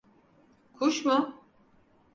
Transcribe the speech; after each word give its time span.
Kuş 0.73 1.05
mu? 1.05 1.41